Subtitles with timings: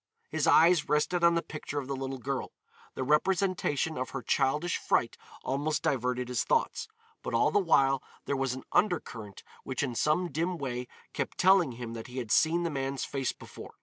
[0.31, 2.53] His eyes rested on the picture of the little girl.
[2.95, 6.87] The representation of her childish fright almost diverted his thoughts,
[7.21, 11.73] but all the while there was an undercurrent which in some dim way kept telling
[11.73, 13.75] him that he had seen the man's face before.